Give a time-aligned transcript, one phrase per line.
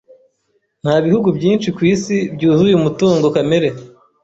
[0.83, 3.67] Nta bihugu byinshi ku isi byuzuye umutungo kamere.